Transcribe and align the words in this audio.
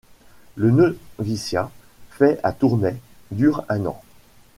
Le 0.55 0.71
noviciat, 0.71 1.69
fait 2.09 2.39
à 2.41 2.53
Tournai, 2.53 2.95
dure 3.29 3.65
un 3.69 3.85
an. 3.85 4.01